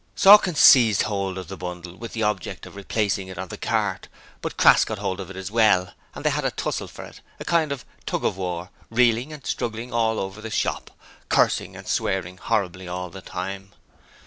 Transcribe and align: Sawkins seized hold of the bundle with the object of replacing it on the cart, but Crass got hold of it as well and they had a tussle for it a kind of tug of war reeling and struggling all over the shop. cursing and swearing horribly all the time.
Sawkins 0.15 0.57
seized 0.57 1.03
hold 1.03 1.37
of 1.37 1.47
the 1.47 1.55
bundle 1.55 1.95
with 1.95 2.13
the 2.13 2.23
object 2.23 2.65
of 2.65 2.75
replacing 2.75 3.27
it 3.27 3.37
on 3.37 3.49
the 3.49 3.55
cart, 3.59 4.07
but 4.41 4.57
Crass 4.57 4.83
got 4.83 4.97
hold 4.97 5.19
of 5.19 5.29
it 5.29 5.35
as 5.35 5.51
well 5.51 5.93
and 6.15 6.25
they 6.25 6.31
had 6.31 6.43
a 6.43 6.49
tussle 6.49 6.87
for 6.87 7.03
it 7.03 7.21
a 7.39 7.45
kind 7.45 7.71
of 7.71 7.85
tug 8.07 8.25
of 8.25 8.35
war 8.35 8.71
reeling 8.89 9.31
and 9.31 9.45
struggling 9.45 9.93
all 9.93 10.19
over 10.19 10.41
the 10.41 10.49
shop. 10.49 10.89
cursing 11.29 11.75
and 11.75 11.87
swearing 11.87 12.37
horribly 12.37 12.87
all 12.87 13.11
the 13.11 13.21
time. 13.21 13.73